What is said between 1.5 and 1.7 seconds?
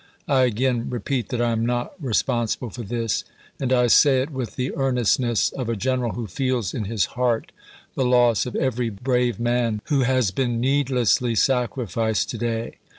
am